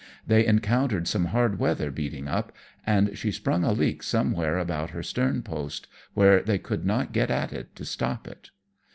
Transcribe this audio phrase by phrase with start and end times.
[0.25, 2.51] They encountered some hard weather beating up,
[2.87, 5.85] and she sprung a leak somewhere about her stern post,
[6.15, 8.49] where thev could not get at it to stop it.